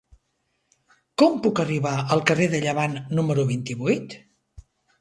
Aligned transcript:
Com 1.23 1.37
puc 1.43 1.61
arribar 1.65 1.93
al 2.17 2.25
carrer 2.31 2.49
de 2.55 2.63
Llevant 2.65 2.99
número 3.21 3.47
vint-i-vuit? 3.53 4.21